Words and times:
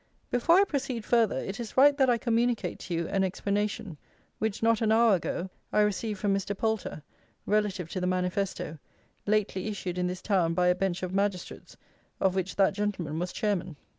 Before 0.31 0.55
I 0.55 0.63
proceed 0.63 1.05
further, 1.05 1.37
it 1.37 1.59
is 1.59 1.77
right 1.77 1.95
that 1.99 2.09
I 2.09 2.17
communicate 2.17 2.79
to 2.79 2.93
you 2.95 3.07
an 3.09 3.23
explanation, 3.23 3.99
which, 4.39 4.63
not 4.63 4.81
an 4.81 4.91
hour 4.91 5.13
ago, 5.13 5.51
I 5.71 5.81
received 5.81 6.19
from 6.19 6.33
Mr. 6.33 6.57
Poulter, 6.57 7.03
relative 7.45 7.87
to 7.89 8.01
the 8.01 8.07
manifesto, 8.07 8.79
lately 9.27 9.67
issued 9.67 9.99
in 9.99 10.07
this 10.07 10.23
town 10.23 10.55
by 10.55 10.69
a 10.69 10.73
Bench 10.73 11.03
of 11.03 11.13
Magistrates 11.13 11.77
of 12.19 12.33
which 12.33 12.55
that 12.55 12.73
gentleman 12.73 13.19
was 13.19 13.31
Chairman. 13.31 13.75